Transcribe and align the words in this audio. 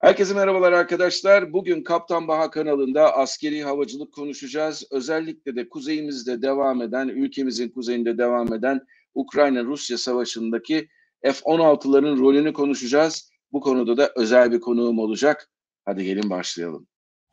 Herkese 0.00 0.34
merhabalar 0.34 0.72
arkadaşlar. 0.72 1.52
Bugün 1.52 1.82
Kaptan 1.82 2.28
Baha 2.28 2.50
kanalında 2.50 3.16
askeri 3.16 3.62
havacılık 3.64 4.14
konuşacağız. 4.14 4.84
Özellikle 4.90 5.56
de 5.56 5.68
kuzeyimizde 5.68 6.42
devam 6.42 6.82
eden, 6.82 7.08
ülkemizin 7.08 7.68
kuzeyinde 7.68 8.18
devam 8.18 8.54
eden 8.54 8.80
Ukrayna-Rusya 9.14 9.98
savaşındaki 9.98 10.88
F-16'ların 11.22 12.18
rolünü 12.18 12.52
konuşacağız. 12.52 13.30
Bu 13.52 13.60
konuda 13.60 13.96
da 13.96 14.12
özel 14.16 14.52
bir 14.52 14.60
konuğum 14.60 14.98
olacak. 14.98 15.50
Hadi 15.84 16.04
gelin 16.04 16.30
başlayalım. 16.30 16.86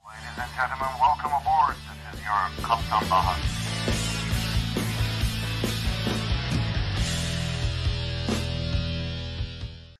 Ladies 0.05 0.39
and 0.39 0.49
gentlemen, 0.57 0.93
welcome 0.99 1.35
aboard. 1.35 1.75
This 1.75 2.19
is 2.19 2.25
your 2.25 2.67
Kaptan 2.67 3.09
Baha. 3.11 3.54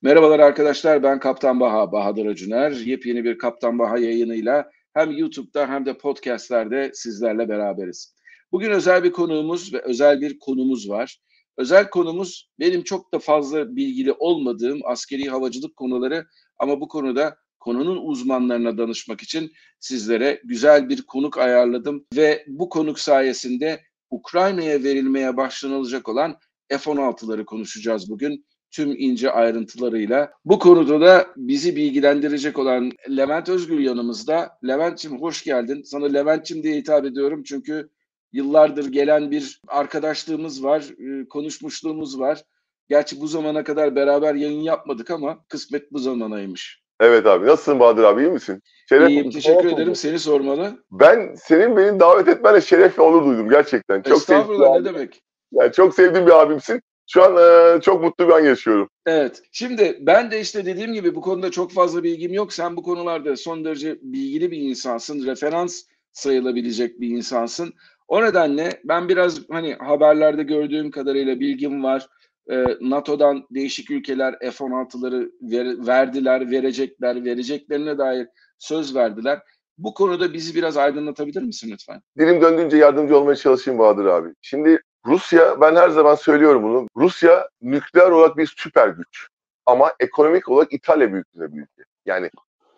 Merhabalar 0.05 0.39
arkadaşlar 0.39 1.03
ben 1.03 1.19
Kaptan 1.19 1.59
Baha, 1.59 1.91
Bahadır 1.91 2.25
Acuner. 2.25 2.71
Yepyeni 2.71 3.23
bir 3.23 3.37
Kaptan 3.37 3.79
Baha 3.79 3.97
yayınıyla 3.97 4.71
hem 4.93 5.11
YouTube'da 5.11 5.69
hem 5.69 5.85
de 5.85 5.97
podcastlerde 5.97 6.91
sizlerle 6.93 7.49
beraberiz. 7.49 8.15
Bugün 8.51 8.71
özel 8.71 9.03
bir 9.03 9.11
konuğumuz 9.11 9.73
ve 9.73 9.81
özel 9.81 10.21
bir 10.21 10.39
konumuz 10.39 10.89
var. 10.89 11.21
Özel 11.57 11.89
konumuz 11.89 12.49
benim 12.59 12.83
çok 12.83 13.13
da 13.13 13.19
fazla 13.19 13.75
bilgili 13.75 14.11
olmadığım 14.11 14.79
askeri 14.83 15.29
havacılık 15.29 15.75
konuları 15.75 16.25
ama 16.59 16.81
bu 16.81 16.87
konuda 16.87 17.37
konunun 17.59 17.97
uzmanlarına 17.97 18.77
danışmak 18.77 19.21
için 19.21 19.51
sizlere 19.79 20.41
güzel 20.43 20.89
bir 20.89 21.01
konuk 21.01 21.37
ayarladım 21.37 22.05
ve 22.15 22.45
bu 22.47 22.69
konuk 22.69 22.99
sayesinde 22.99 23.81
Ukrayna'ya 24.09 24.83
verilmeye 24.83 25.37
başlanılacak 25.37 26.09
olan 26.09 26.37
F-16'ları 26.69 27.45
konuşacağız 27.45 28.09
bugün 28.09 28.45
tüm 28.75 28.95
ince 28.97 29.31
ayrıntılarıyla. 29.31 30.31
Bu 30.45 30.59
konuda 30.59 31.01
da 31.01 31.27
bizi 31.37 31.75
bilgilendirecek 31.75 32.59
olan 32.59 32.91
Levent 33.17 33.49
Özgül 33.49 33.85
yanımızda. 33.85 34.57
Levent'ciğim 34.67 35.21
hoş 35.21 35.43
geldin. 35.43 35.83
Sana 35.83 36.05
Levent'ciğim 36.05 36.63
diye 36.63 36.75
hitap 36.75 37.05
ediyorum 37.05 37.43
çünkü 37.43 37.89
yıllardır 38.33 38.91
gelen 38.91 39.31
bir 39.31 39.61
arkadaşlığımız 39.67 40.63
var, 40.63 40.81
e, 40.81 41.27
konuşmuşluğumuz 41.27 42.19
var. 42.19 42.43
Gerçi 42.89 43.21
bu 43.21 43.27
zamana 43.27 43.63
kadar 43.63 43.95
beraber 43.95 44.35
yayın 44.35 44.61
yapmadık 44.61 45.11
ama 45.11 45.45
kısmet 45.49 45.91
bu 45.91 45.99
zamanaymış. 45.99 46.81
Evet 46.99 47.25
abi. 47.25 47.45
Nasılsın 47.45 47.79
Bahadır 47.79 48.03
abi? 48.03 48.21
İyi 48.21 48.31
misin? 48.31 48.61
Şeref, 48.89 49.09
İyiyim. 49.09 49.31
Teşekkür 49.31 49.69
ederim. 49.69 49.89
Oldu. 49.89 49.95
Seni 49.95 50.19
sormalı. 50.19 50.83
Ben 50.91 51.35
senin 51.35 51.77
beni 51.77 51.99
davet 51.99 52.27
etmenle 52.27 52.61
şeref 52.61 52.99
ve 52.99 53.01
onur 53.01 53.25
duydum 53.25 53.49
gerçekten. 53.49 54.01
Çok 54.01 54.17
Estağfurullah 54.17 54.79
ne 54.79 54.85
demek. 54.85 55.21
Yani 55.51 55.71
çok 55.71 55.95
sevdiğim 55.95 56.27
bir 56.27 56.41
abimsin. 56.41 56.81
Şu 57.07 57.23
an 57.23 57.37
e, 57.37 57.81
çok 57.81 58.03
mutlu 58.03 58.27
bir 58.27 58.33
an 58.33 58.39
yaşıyorum. 58.39 58.89
Evet. 59.05 59.43
Şimdi 59.51 59.97
ben 60.01 60.31
de 60.31 60.41
işte 60.41 60.65
dediğim 60.65 60.93
gibi 60.93 61.15
bu 61.15 61.21
konuda 61.21 61.51
çok 61.51 61.71
fazla 61.71 62.03
bilgim 62.03 62.33
yok. 62.33 62.53
Sen 62.53 62.77
bu 62.77 62.83
konularda 62.83 63.35
son 63.35 63.65
derece 63.65 63.97
bilgili 64.01 64.51
bir 64.51 64.57
insansın. 64.57 65.25
Referans 65.25 65.83
sayılabilecek 66.11 67.01
bir 67.01 67.09
insansın. 67.09 67.73
O 68.07 68.21
nedenle 68.21 68.81
ben 68.83 69.09
biraz 69.09 69.49
hani 69.49 69.73
haberlerde 69.73 70.43
gördüğüm 70.43 70.91
kadarıyla 70.91 71.39
bilgim 71.39 71.83
var. 71.83 72.07
E, 72.51 72.77
NATO'dan 72.81 73.47
değişik 73.51 73.91
ülkeler 73.91 74.39
F-16'ları 74.39 75.31
ver, 75.41 75.87
verdiler, 75.87 76.51
verecekler, 76.51 77.25
vereceklerine 77.25 77.97
dair 77.97 78.27
söz 78.59 78.95
verdiler. 78.95 79.39
Bu 79.77 79.93
konuda 79.93 80.33
bizi 80.33 80.55
biraz 80.55 80.77
aydınlatabilir 80.77 81.41
misin 81.41 81.69
lütfen? 81.71 82.01
Dilim 82.19 82.41
döndüğünce 82.41 82.77
yardımcı 82.77 83.17
olmaya 83.17 83.35
çalışayım 83.35 83.79
Bahadır 83.79 84.05
abi. 84.05 84.29
Şimdi 84.41 84.81
Rusya, 85.05 85.61
ben 85.61 85.75
her 85.75 85.89
zaman 85.89 86.15
söylüyorum 86.15 86.63
bunu. 86.63 86.87
Rusya 86.97 87.49
nükleer 87.61 88.11
olarak 88.11 88.37
bir 88.37 88.53
süper 88.57 88.87
güç. 88.87 89.27
Ama 89.65 89.93
ekonomik 89.99 90.49
olarak 90.49 90.73
İtalya 90.73 91.13
büyüklüğünde 91.13 91.53
bir 91.53 91.61
ülke. 91.61 91.83
Yani 92.05 92.29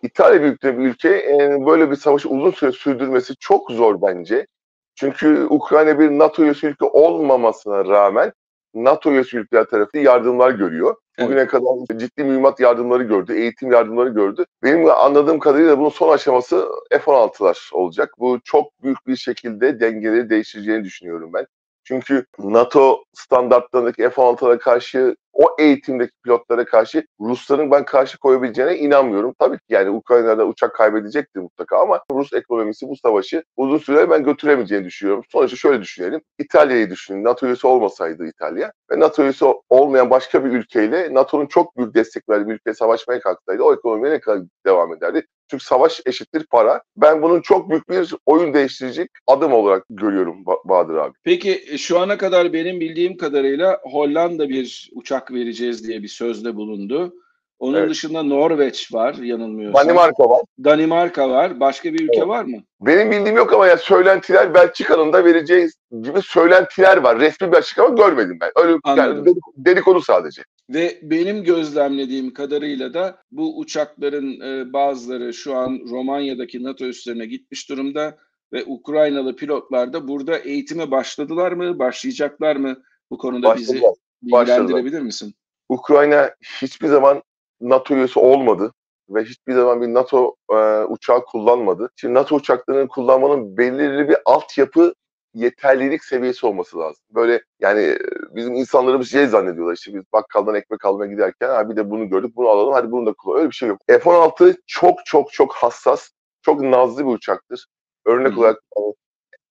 İtalya 0.03 0.41
büyüklüğünde 0.41 0.77
bir 0.79 0.85
ülke 0.85 1.09
e, 1.09 1.65
böyle 1.65 1.91
bir 1.91 1.95
savaşı 1.95 2.29
uzun 2.29 2.51
süre 2.51 2.71
sürdürmesi 2.71 3.35
çok 3.35 3.71
zor 3.71 4.01
bence. 4.01 4.47
Çünkü 4.95 5.47
Ukrayna 5.49 5.99
bir 5.99 6.09
NATO 6.09 6.43
üyesi 6.43 6.67
ülke 6.67 6.85
olmamasına 6.85 7.85
rağmen 7.85 8.33
NATO 8.73 9.11
üyesi 9.11 9.37
ülkeler 9.37 9.63
tarafı 9.63 9.97
yardımlar 9.97 10.51
görüyor. 10.51 10.95
Bugüne 11.19 11.39
evet. 11.39 11.49
kadar 11.49 11.99
ciddi 11.99 12.23
mühimmat 12.23 12.59
yardımları 12.59 13.03
gördü, 13.03 13.33
eğitim 13.33 13.71
yardımları 13.71 14.09
gördü. 14.09 14.45
Benim 14.63 14.89
anladığım 14.89 15.39
kadarıyla 15.39 15.79
bunun 15.79 15.89
son 15.89 16.13
aşaması 16.13 16.67
F-16'lar 16.91 17.73
olacak. 17.73 18.13
Bu 18.19 18.39
çok 18.43 18.83
büyük 18.83 19.07
bir 19.07 19.15
şekilde 19.15 19.79
dengeleri 19.79 20.29
değiştireceğini 20.29 20.83
düşünüyorum 20.83 21.33
ben. 21.33 21.47
Çünkü 21.87 22.25
NATO 22.39 23.03
standartlarındaki 23.13 24.09
F-16'lara 24.09 24.57
karşı 24.57 25.15
o 25.37 25.55
eğitimdeki 25.59 26.11
pilotlara 26.23 26.65
karşı 26.65 27.07
Rusların 27.19 27.71
ben 27.71 27.85
karşı 27.85 28.17
koyabileceğine 28.17 28.77
inanmıyorum. 28.77 29.33
Tabii 29.39 29.57
ki 29.57 29.63
yani 29.69 29.89
Ukrayna'da 29.89 30.45
uçak 30.45 30.75
kaybedecektir 30.75 31.39
mutlaka 31.39 31.77
ama 31.77 32.03
Rus 32.11 32.33
ekonomisi 32.33 32.87
bu 32.87 32.95
savaşı 32.95 33.43
uzun 33.57 33.77
süre 33.77 34.09
ben 34.09 34.23
götüremeyeceğini 34.23 34.85
düşünüyorum. 34.85 35.23
Sonuçta 35.29 35.57
şöyle 35.57 35.81
düşünelim. 35.81 36.21
İtalya'yı 36.39 36.89
düşünün. 36.89 37.23
NATO 37.23 37.45
üyesi 37.47 37.67
olmasaydı 37.67 38.27
İtalya 38.27 38.71
ve 38.91 38.99
NATO 38.99 39.23
üyesi 39.23 39.45
olmayan 39.69 40.09
başka 40.09 40.45
bir 40.45 40.49
ülkeyle 40.49 41.13
NATO'nun 41.13 41.45
çok 41.45 41.77
büyük 41.77 41.95
destek 41.95 42.29
verdiği 42.29 42.47
bir 42.47 42.53
ülke 42.53 42.73
savaşmaya 42.73 43.19
kalksaydı 43.19 43.63
o 43.63 43.73
ekonomiye 43.73 44.13
ne 44.13 44.19
kadar 44.19 44.41
devam 44.65 44.93
ederdi? 44.93 45.25
Çünkü 45.51 45.63
savaş 45.63 46.01
eşittir 46.05 46.45
para. 46.51 46.81
Ben 46.97 47.21
bunun 47.21 47.41
çok 47.41 47.69
büyük 47.69 47.89
bir 47.89 48.13
oyun 48.25 48.53
değiştirecek 48.53 49.09
adım 49.27 49.53
olarak 49.53 49.83
görüyorum 49.89 50.45
Bahadır 50.65 50.95
abi. 50.95 51.13
Peki 51.23 51.63
e, 51.71 51.77
şu 51.77 51.99
ana 51.99 52.17
kadar 52.17 52.53
benim 52.53 52.79
bildiğim 52.79 53.17
kadarıyla 53.17 53.79
Hollanda 53.83 54.49
bir 54.49 54.89
uçak 54.93 55.26
vereceğiz 55.31 55.87
diye 55.87 56.03
bir 56.03 56.07
sözde 56.07 56.55
bulundu. 56.55 57.13
Onun 57.59 57.77
evet. 57.77 57.89
dışında 57.89 58.23
Norveç 58.23 58.93
var 58.93 59.13
yanılmıyorsam. 59.13 59.85
Danimarka 59.85 60.29
var. 60.29 60.41
Danimarka 60.63 61.29
var. 61.29 61.59
Başka 61.59 61.93
bir 61.93 61.99
ülke 61.99 62.17
evet. 62.17 62.27
var 62.27 62.43
mı? 62.45 62.57
Benim 62.81 63.11
bildiğim 63.11 63.37
yok 63.37 63.53
ama 63.53 63.67
ya 63.67 63.77
söylentiler 63.77 64.53
Belçika'nın 64.53 65.13
da 65.13 65.25
vereceği 65.25 65.69
gibi 66.01 66.21
söylentiler 66.21 66.97
var. 66.97 67.19
Resmi 67.19 67.51
bir 67.51 67.57
açıklama 67.57 67.95
görmedim 67.95 68.37
ben. 68.41 68.51
Öyle 68.55 68.77
yani 68.85 69.25
dedikodu 69.57 70.01
sadece. 70.01 70.41
Ve 70.69 70.99
benim 71.01 71.43
gözlemlediğim 71.43 72.33
kadarıyla 72.33 72.93
da 72.93 73.17
bu 73.31 73.59
uçakların 73.59 74.41
e, 74.41 74.73
bazıları 74.73 75.33
şu 75.33 75.55
an 75.55 75.79
Romanya'daki 75.89 76.63
NATO 76.63 76.85
üslerine 76.85 77.25
gitmiş 77.25 77.69
durumda 77.69 78.17
ve 78.53 78.63
Ukraynalı 78.65 79.35
pilotlar 79.35 79.93
da 79.93 80.07
burada 80.07 80.37
eğitime 80.37 80.91
başladılar 80.91 81.51
mı, 81.51 81.79
başlayacaklar 81.79 82.55
mı? 82.55 82.77
Bu 83.11 83.17
konuda 83.17 83.47
başladılar. 83.47 83.75
bizi 83.75 84.06
bilgilendirebilir 84.21 85.01
misin? 85.01 85.35
Ukrayna 85.69 86.31
hiçbir 86.61 86.87
zaman 86.87 87.23
NATO 87.61 87.95
üyesi 87.95 88.19
olmadı 88.19 88.73
ve 89.09 89.23
hiçbir 89.23 89.53
zaman 89.53 89.81
bir 89.81 89.93
NATO 89.93 90.35
e, 90.51 90.83
uçağı 90.83 91.25
kullanmadı. 91.25 91.89
Şimdi 91.95 92.13
NATO 92.13 92.35
uçaklarını 92.35 92.87
kullanmanın 92.87 93.57
belirli 93.57 94.09
bir 94.09 94.17
altyapı 94.25 94.93
yeterlilik 95.33 96.03
seviyesi 96.03 96.45
olması 96.45 96.79
lazım. 96.79 97.03
Böyle 97.11 97.41
yani 97.59 97.81
e, 97.81 97.99
bizim 98.35 98.53
insanlarımız 98.53 99.11
şey 99.11 99.27
zannediyorlar 99.27 99.73
işte 99.73 99.93
biz 99.93 100.03
bakkaldan 100.13 100.55
ekmek 100.55 100.85
almaya 100.85 101.11
giderken 101.11 101.49
ha 101.49 101.69
bir 101.69 101.75
de 101.75 101.89
bunu 101.89 102.09
gördük 102.09 102.35
bunu 102.35 102.47
alalım 102.47 102.73
hadi 102.73 102.91
bunu 102.91 103.05
da 103.05 103.13
kullanalım. 103.13 103.41
Öyle 103.41 103.49
bir 103.49 103.55
şey 103.55 103.69
yok. 103.69 103.79
F-16 103.87 104.55
çok 104.67 105.05
çok 105.05 105.33
çok 105.33 105.53
hassas, 105.55 106.09
çok 106.41 106.61
nazlı 106.61 107.05
bir 107.05 107.11
uçaktır. 107.11 107.65
Örnek 108.05 108.31
hmm. 108.31 108.37
olarak 108.37 108.61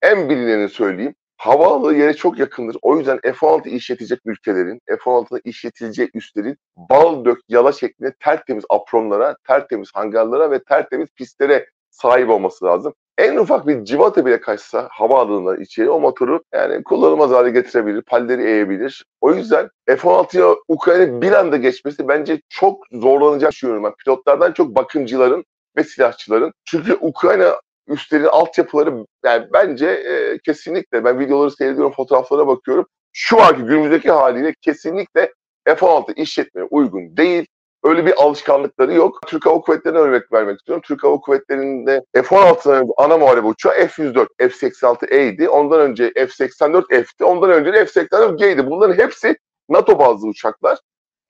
en 0.02 0.28
bilineni 0.28 0.68
söyleyeyim. 0.68 1.14
Havaalanı 1.36 1.96
yere 1.96 2.14
çok 2.14 2.38
yakındır. 2.38 2.76
O 2.82 2.96
yüzden 2.96 3.18
F-16 3.22 3.68
işletecek 3.68 4.20
ülkelerin, 4.24 4.80
F-16'da 4.86 5.40
işletileceği 5.44 6.10
üslerin 6.14 6.56
bal 6.76 7.24
dök 7.24 7.38
yala 7.48 7.72
şeklinde 7.72 8.14
tertemiz 8.20 8.64
apronlara, 8.70 9.36
tertemiz 9.46 9.90
hangarlara 9.94 10.50
ve 10.50 10.62
tertemiz 10.62 11.08
pistlere 11.16 11.66
sahip 11.90 12.30
olması 12.30 12.64
lazım. 12.64 12.94
En 13.18 13.36
ufak 13.36 13.66
bir 13.66 13.84
civata 13.84 14.26
bile 14.26 14.40
kaçsa 14.40 14.88
havaalanından 14.90 15.60
içeri 15.60 15.90
o 15.90 16.00
motoru 16.00 16.42
yani 16.54 16.84
kullanılmaz 16.84 17.30
hale 17.30 17.50
getirebilir, 17.50 18.02
palleri 18.02 18.42
eğebilir. 18.42 19.04
O 19.20 19.34
yüzden 19.34 19.68
F-16'ya 19.86 20.56
Ukrayna 20.68 21.22
bir 21.22 21.32
anda 21.32 21.56
geçmesi 21.56 22.08
bence 22.08 22.40
çok 22.48 22.84
zorlanacak 22.92 23.52
düşünüyorum. 23.52 23.84
Ben 23.84 23.94
pilotlardan 24.04 24.52
çok 24.52 24.74
bakımcıların 24.74 25.44
ve 25.76 25.84
silahçıların. 25.84 26.52
Çünkü 26.64 26.98
Ukrayna 27.00 27.60
üstlerin 27.88 28.24
altyapıları 28.24 29.06
yani 29.24 29.46
bence 29.52 29.86
e, 29.86 30.38
kesinlikle 30.38 31.04
ben 31.04 31.20
videoları 31.20 31.50
seyrediyorum, 31.50 31.92
fotoğraflara 31.92 32.46
bakıyorum. 32.46 32.86
Şu 33.12 33.42
anki 33.42 33.62
günümüzdeki 33.62 34.10
haliyle 34.10 34.54
kesinlikle 34.60 35.32
F-16 35.66 36.14
işletmeye 36.14 36.66
uygun 36.70 37.16
değil. 37.16 37.46
Öyle 37.84 38.06
bir 38.06 38.22
alışkanlıkları 38.22 38.94
yok. 38.94 39.20
Türk 39.26 39.46
Hava 39.46 39.60
Kuvvetleri'ne 39.60 39.98
örnek 39.98 40.32
vermek 40.32 40.58
istiyorum. 40.58 40.82
Türk 40.86 41.04
Hava 41.04 41.16
Kuvvetleri'nde 41.16 42.02
F-16'ların 42.14 42.92
ana 42.96 43.18
muharebe 43.18 43.46
uçağı 43.46 43.74
F-104, 43.74 44.26
F-86E'ydi. 44.38 45.48
Ondan 45.48 45.80
önce 45.80 46.12
F-84F'ti. 46.14 47.24
Ondan 47.24 47.50
önce 47.50 47.72
de 47.72 47.84
F-84G'ydi. 47.86 48.70
Bunların 48.70 48.94
hepsi 48.94 49.36
NATO 49.68 49.98
bazlı 49.98 50.28
uçaklar. 50.28 50.78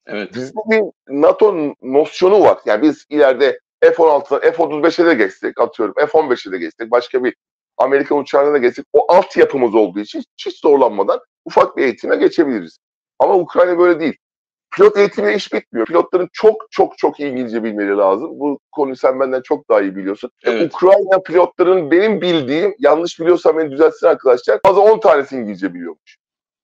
Evet. 0.06 0.34
Bizde 0.34 0.60
bir 0.70 0.82
NATO 1.08 1.74
nosyonu 1.82 2.40
var. 2.40 2.58
Yani 2.66 2.82
biz 2.82 3.06
ileride 3.10 3.58
F-16'dan 3.82 4.40
F-35'e 4.40 5.06
de 5.06 5.14
geçsek 5.14 5.60
atıyorum 5.60 5.94
F-15'e 5.98 6.52
de 6.52 6.58
geçsek 6.58 6.90
başka 6.90 7.24
bir 7.24 7.36
Amerikan 7.78 8.18
uçağına 8.18 8.52
da 8.52 8.58
geçsek 8.58 8.86
o 8.92 9.12
altyapımız 9.12 9.74
olduğu 9.74 10.00
için 10.00 10.22
hiç 10.46 10.60
zorlanmadan 10.60 11.20
ufak 11.44 11.76
bir 11.76 11.84
eğitime 11.84 12.16
geçebiliriz. 12.16 12.78
Ama 13.18 13.34
Ukrayna 13.34 13.78
böyle 13.78 14.00
değil. 14.00 14.16
pilot 14.76 14.96
eğitimiyle 14.96 15.36
iş 15.36 15.52
bitmiyor. 15.52 15.86
Pilotların 15.86 16.28
çok 16.32 16.66
çok 16.70 16.98
çok 16.98 17.20
iyi 17.20 17.30
İngilizce 17.30 17.64
bilmeleri 17.64 17.96
lazım. 17.96 18.30
Bu 18.40 18.58
konuyu 18.72 18.96
sen 18.96 19.20
benden 19.20 19.42
çok 19.42 19.68
daha 19.70 19.82
iyi 19.82 19.96
biliyorsun. 19.96 20.30
Evet. 20.44 20.74
Ukrayna 20.74 21.22
pilotların 21.26 21.90
benim 21.90 22.20
bildiğim, 22.20 22.74
yanlış 22.78 23.20
biliyorsam 23.20 23.58
beni 23.58 23.70
düzeltsin 23.70 24.06
arkadaşlar, 24.06 24.60
fazla 24.66 24.80
10 24.80 25.00
tanesi 25.00 25.36
İngilizce 25.36 25.74
biliyormuş. 25.74 26.16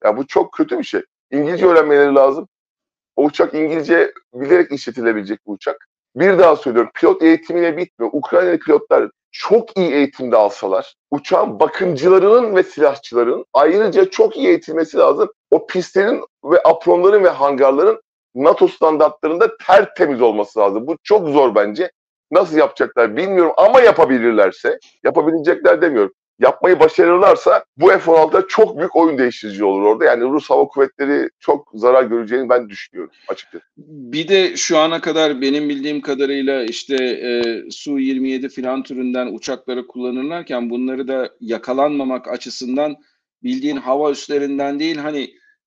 Ya 0.04 0.16
bu 0.16 0.26
çok 0.26 0.52
kötü 0.52 0.78
bir 0.78 0.84
şey. 0.84 1.02
İngilizce 1.30 1.66
öğrenmeleri 1.66 2.14
lazım. 2.14 2.48
O 3.16 3.24
uçak 3.24 3.54
İngilizce 3.54 4.12
bilerek 4.34 4.72
işletilebilecek 4.72 5.46
bir 5.46 5.52
uçak. 5.52 5.88
Bir 6.16 6.38
daha 6.38 6.56
söylüyorum, 6.56 6.90
pilot 6.94 7.22
eğitimiyle 7.22 7.76
bitmiyor. 7.76 8.10
Ukraynalı 8.14 8.58
pilotlar 8.58 9.10
çok 9.30 9.78
iyi 9.78 9.92
eğitimde 9.92 10.36
alsalar, 10.36 10.94
uçağın 11.10 11.60
bakımcılarının 11.60 12.56
ve 12.56 12.62
silahçıların 12.62 13.44
ayrıca 13.52 14.10
çok 14.10 14.36
iyi 14.36 14.48
eğitilmesi 14.48 14.96
lazım. 14.96 15.32
O 15.50 15.66
pistlerin 15.66 16.24
ve 16.44 16.62
apronların 16.64 17.24
ve 17.24 17.28
hangarların 17.28 18.02
NATO 18.34 18.68
standartlarında 18.68 19.56
tertemiz 19.66 20.22
olması 20.22 20.58
lazım. 20.58 20.86
Bu 20.86 20.96
çok 21.02 21.28
zor 21.28 21.54
bence. 21.54 21.90
Nasıl 22.30 22.56
yapacaklar 22.56 23.16
bilmiyorum 23.16 23.52
ama 23.56 23.80
yapabilirlerse, 23.80 24.78
yapabilecekler 25.04 25.82
demiyorum. 25.82 26.12
Yapmayı 26.42 26.80
başarırlarsa 26.80 27.64
bu 27.76 27.88
F-16'da 27.88 28.48
çok 28.48 28.78
büyük 28.78 28.96
oyun 28.96 29.18
değiştirici 29.18 29.64
olur 29.64 29.82
orada. 29.82 30.04
Yani 30.04 30.24
Rus 30.24 30.50
Hava 30.50 30.68
Kuvvetleri 30.68 31.28
çok 31.40 31.70
zarar 31.74 32.04
göreceğini 32.04 32.48
ben 32.48 32.68
düşünüyorum 32.68 33.14
açıkçası. 33.28 33.64
Bir 33.76 34.28
de 34.28 34.56
şu 34.56 34.78
ana 34.78 35.00
kadar 35.00 35.40
benim 35.40 35.68
bildiğim 35.68 36.00
kadarıyla 36.00 36.64
işte 36.64 37.04
e, 37.04 37.42
Su-27 37.70 38.48
filan 38.48 38.82
türünden 38.82 39.26
uçakları 39.26 39.86
kullanırlarken 39.86 40.70
bunları 40.70 41.08
da 41.08 41.30
yakalanmamak 41.40 42.28
açısından 42.28 42.96
bildiğin 43.42 43.76
hava 43.76 44.10
üslerinden 44.10 44.80
değil 44.80 44.96
hani 44.96 45.22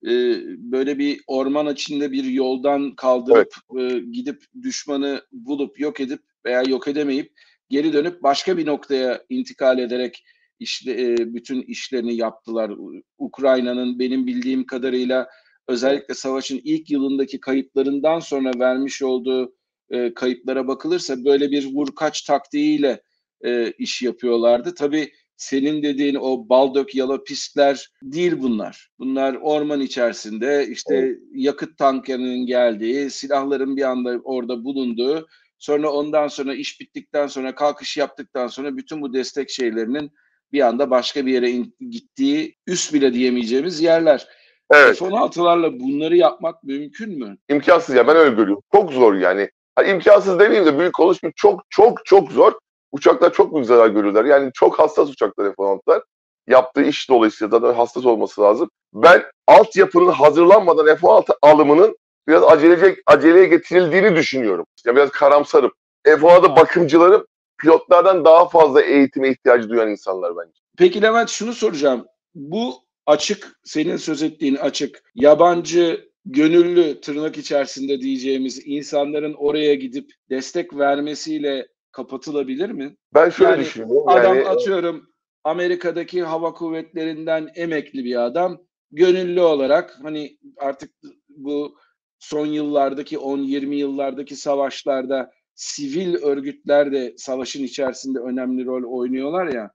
e, 0.05 0.11
böyle 0.57 0.97
bir 0.97 1.21
orman 1.27 1.73
içinde 1.73 2.11
bir 2.11 2.23
yoldan 2.23 2.95
kaldırıp 2.95 3.53
e, 3.79 3.99
gidip 3.99 4.43
düşmanı 4.61 5.21
bulup 5.31 5.79
yok 5.79 5.99
edip 5.99 6.19
veya 6.45 6.63
yok 6.63 6.87
edemeyip 6.87 7.31
geri 7.69 7.93
dönüp 7.93 8.23
başka 8.23 8.57
bir 8.57 8.65
noktaya 8.65 9.23
intikal 9.29 9.79
ederek 9.79 10.23
işte 10.59 10.91
e, 10.91 11.33
bütün 11.33 11.61
işlerini 11.61 12.15
yaptılar. 12.15 12.71
Ukrayna'nın 13.17 13.99
benim 13.99 14.27
bildiğim 14.27 14.65
kadarıyla 14.65 15.27
özellikle 15.67 16.13
savaşın 16.13 16.61
ilk 16.63 16.91
yılındaki 16.91 17.39
kayıplarından 17.39 18.19
sonra 18.19 18.51
vermiş 18.59 19.01
olduğu 19.01 19.55
e, 19.89 20.13
kayıplara 20.13 20.67
bakılırsa 20.67 21.25
böyle 21.25 21.51
bir 21.51 21.73
vur 21.73 21.95
kaç 21.95 22.21
taktiğiyle 22.21 23.01
e, 23.45 23.71
iş 23.71 24.01
yapıyorlardı. 24.01 24.75
Tabii 24.75 25.11
senin 25.37 25.83
dediğin 25.83 26.15
o 26.15 26.49
baldök 26.49 26.95
yala 26.95 27.23
pistler 27.23 27.89
değil 28.03 28.33
bunlar. 28.39 28.89
Bunlar 28.99 29.33
orman 29.41 29.81
içerisinde 29.81 30.67
işte 30.69 31.17
yakıt 31.33 31.77
tankerinin 31.77 32.45
geldiği, 32.45 33.09
silahların 33.09 33.77
bir 33.77 33.81
anda 33.83 34.19
orada 34.23 34.63
bulunduğu, 34.63 35.27
sonra 35.59 35.91
ondan 35.91 36.27
sonra 36.27 36.55
iş 36.55 36.81
bittikten 36.81 37.27
sonra 37.27 37.55
kalkış 37.55 37.97
yaptıktan 37.97 38.47
sonra 38.47 38.77
bütün 38.77 39.01
bu 39.01 39.13
destek 39.13 39.49
şeylerinin 39.49 40.11
bir 40.55 40.67
anda 40.67 40.89
başka 40.89 41.25
bir 41.25 41.33
yere 41.33 41.49
in- 41.49 41.75
gittiği 41.89 42.55
üst 42.67 42.93
bile 42.93 43.13
diyemeyeceğimiz 43.13 43.81
yerler. 43.81 44.27
Evet. 44.71 44.99
F-16'larla 44.99 45.79
bunları 45.79 46.17
yapmak 46.17 46.63
mümkün 46.63 47.19
mü? 47.19 47.37
imkansız 47.49 47.95
ya 47.95 48.07
ben 48.07 48.15
öyle 48.15 48.29
görüyorum. 48.29 48.63
Çok 48.73 48.93
zor 48.93 49.13
yani. 49.13 49.49
Ha, 49.75 49.83
imkansız 49.83 50.39
demeyeyim 50.39 50.65
de 50.65 50.79
büyük 50.79 50.93
konuşmayayım. 50.93 51.33
Çok 51.35 51.61
çok 51.69 52.05
çok 52.05 52.31
zor. 52.31 52.53
Uçaklar 52.91 53.33
çok 53.33 53.53
büyük 53.53 53.67
zarar 53.67 53.87
görüyorlar. 53.87 54.25
Yani 54.25 54.51
çok 54.53 54.79
hassas 54.79 55.09
uçaklar 55.09 55.45
F-16'lar. 55.45 56.01
Yaptığı 56.47 56.83
iş 56.83 57.09
dolayısıyla 57.09 57.61
da 57.61 57.77
hassas 57.77 58.05
olması 58.05 58.41
lazım. 58.41 58.69
Ben 58.93 59.23
altyapının 59.47 60.11
hazırlanmadan 60.11 60.85
F-16 60.85 61.33
alımının 61.41 61.97
biraz 62.27 62.43
acelece, 62.43 62.95
aceleye 63.05 63.45
getirildiğini 63.45 64.15
düşünüyorum. 64.15 64.65
Yani 64.85 64.95
biraz 64.95 65.09
karamsarım. 65.09 65.71
F-16 66.05 66.55
bakımcıları 66.55 67.25
pilotlardan 67.57 68.25
daha 68.25 68.49
fazla 68.49 68.81
eğitime 68.81 69.29
ihtiyacı 69.29 69.69
duyan 69.69 69.91
insanlar 69.91 70.37
bence. 70.37 70.59
Peki 70.77 71.01
Levent 71.01 71.29
şunu 71.29 71.53
soracağım. 71.53 72.05
Bu 72.35 72.73
açık, 73.05 73.59
senin 73.63 73.97
söz 73.97 74.23
ettiğin 74.23 74.55
açık, 74.55 75.03
yabancı, 75.15 76.09
gönüllü 76.25 77.01
tırnak 77.01 77.37
içerisinde 77.37 78.01
diyeceğimiz 78.01 78.61
insanların 78.65 79.33
oraya 79.33 79.75
gidip 79.75 80.11
destek 80.29 80.77
vermesiyle 80.77 81.67
kapatılabilir 81.91 82.69
mi? 82.69 82.95
Ben 83.13 83.29
şöyle 83.29 83.51
Yani 83.51 83.61
düşünüyorum. 83.61 84.07
Adam 84.07 84.35
yani, 84.37 84.47
atıyorum 84.47 85.07
Amerika'daki 85.43 86.23
hava 86.23 86.53
kuvvetlerinden 86.53 87.49
emekli 87.55 88.05
bir 88.05 88.25
adam 88.25 88.61
gönüllü 88.91 89.41
olarak 89.41 89.97
hani 90.03 90.37
artık 90.57 90.91
bu 91.29 91.77
son 92.19 92.45
yıllardaki 92.45 93.17
10-20 93.17 93.75
yıllardaki 93.75 94.35
savaşlarda 94.35 95.31
sivil 95.55 96.15
örgütler 96.15 96.91
de 96.91 97.13
savaşın 97.17 97.63
içerisinde 97.63 98.19
önemli 98.19 98.65
rol 98.65 98.99
oynuyorlar 98.99 99.47
ya. 99.47 99.71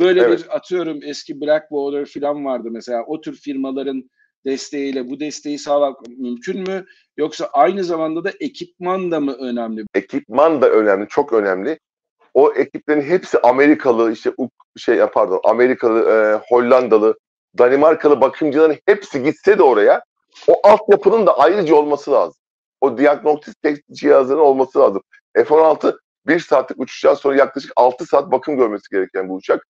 Böyle 0.00 0.20
Evet. 0.22 0.38
bir 0.38 0.56
atıyorum 0.56 1.00
eski 1.02 1.40
Blackwater 1.40 2.20
falan 2.20 2.44
vardı 2.44 2.68
mesela 2.70 3.04
o 3.06 3.20
tür 3.20 3.36
firmaların 3.36 4.10
desteğiyle 4.46 5.10
bu 5.10 5.20
desteği 5.20 5.58
sağlamak 5.58 6.08
mümkün 6.08 6.60
mü? 6.60 6.84
Yoksa 7.16 7.50
aynı 7.52 7.84
zamanda 7.84 8.24
da 8.24 8.32
ekipman 8.40 9.10
da 9.10 9.20
mı 9.20 9.32
önemli? 9.32 9.84
ekipman 9.94 10.62
da 10.62 10.70
önemli, 10.70 11.08
çok 11.08 11.32
önemli. 11.32 11.78
O 12.34 12.52
ekiplerin 12.52 13.02
hepsi 13.02 13.38
Amerikalı, 13.38 14.12
işte 14.12 14.32
şey 14.76 14.98
pardon, 14.98 15.40
Amerikalı, 15.44 16.10
e, 16.10 16.40
Hollandalı, 16.48 17.18
Danimarkalı 17.58 18.20
bakımcıların 18.20 18.76
hepsi 18.86 19.22
gitse 19.22 19.58
de 19.58 19.62
oraya 19.62 20.02
o 20.48 20.60
altyapının 20.68 21.26
da 21.26 21.38
ayrıca 21.38 21.74
olması 21.74 22.10
lazım. 22.12 22.40
O 22.80 22.98
diagnostik 22.98 23.88
cihazının 23.92 24.38
olması 24.38 24.78
lazım. 24.78 25.02
F-16 25.34 25.98
bir 26.26 26.40
saatlik 26.40 26.80
uçuştan 26.80 27.14
sonra 27.14 27.36
yaklaşık 27.36 27.72
6 27.76 28.06
saat 28.06 28.32
bakım 28.32 28.56
görmesi 28.56 28.90
gereken 28.90 29.28
bu 29.28 29.34
uçak. 29.34 29.66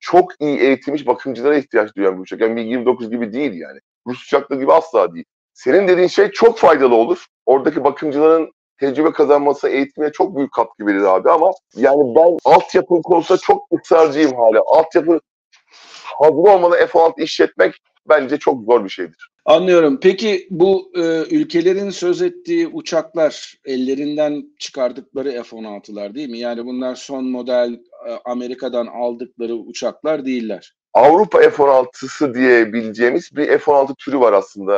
Çok 0.00 0.32
iyi 0.40 0.58
eğitilmiş 0.58 1.06
bakımcılara 1.06 1.56
ihtiyaç 1.56 1.96
duyan 1.96 2.16
bir 2.16 2.22
uçak. 2.22 2.40
Yani 2.40 2.60
MiG-29 2.60 3.10
gibi 3.10 3.32
değil 3.32 3.52
yani. 3.52 3.78
Rus 4.06 4.22
uçakları 4.24 4.60
gibi 4.60 4.72
asla 4.72 5.14
değil. 5.14 5.24
Senin 5.54 5.88
dediğin 5.88 6.08
şey 6.08 6.30
çok 6.30 6.58
faydalı 6.58 6.94
olur. 6.94 7.26
Oradaki 7.46 7.84
bakımcıların 7.84 8.50
tecrübe 8.80 9.12
kazanması 9.12 9.68
eğitime 9.68 10.12
çok 10.12 10.36
büyük 10.36 10.52
katkı 10.52 10.86
verir 10.86 11.02
abi 11.02 11.30
ama 11.30 11.52
yani 11.76 12.14
ben 12.16 12.38
altyapı 12.44 13.02
konusunda 13.02 13.40
çok 13.40 13.66
ısrarcıyım 13.72 14.32
hala. 14.32 14.62
Altyapı 14.66 15.20
hazır 16.18 16.34
olmadan 16.34 16.86
F-16 16.86 17.22
işletmek 17.22 17.74
bence 18.08 18.38
çok 18.38 18.64
zor 18.64 18.84
bir 18.84 18.88
şeydir. 18.88 19.30
Anlıyorum. 19.50 19.98
Peki 20.02 20.46
bu 20.50 20.92
e, 20.94 21.00
ülkelerin 21.30 21.90
söz 21.90 22.22
ettiği 22.22 22.68
uçaklar 22.68 23.54
ellerinden 23.64 24.44
çıkardıkları 24.58 25.42
F-16'lar 25.42 26.14
değil 26.14 26.28
mi? 26.28 26.38
Yani 26.38 26.66
bunlar 26.66 26.94
son 26.94 27.24
model 27.24 27.72
e, 28.08 28.10
Amerika'dan 28.24 28.86
aldıkları 28.86 29.54
uçaklar 29.54 30.24
değiller. 30.24 30.74
Avrupa 30.94 31.38
F-16'sı 31.38 32.34
diyebileceğimiz 32.34 33.36
bir 33.36 33.58
F-16 33.58 33.94
türü 33.98 34.20
var 34.20 34.32
aslında. 34.32 34.76